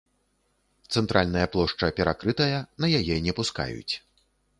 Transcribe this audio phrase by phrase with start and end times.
[0.95, 3.93] Цэнтральная плошча перакрытая, на яе не пускаюць.